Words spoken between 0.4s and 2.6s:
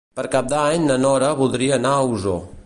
d'Any na Nora voldria anar a Osor.